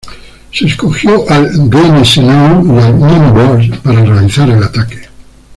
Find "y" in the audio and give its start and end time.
2.75-2.79